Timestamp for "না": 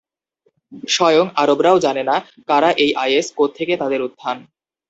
2.03-2.15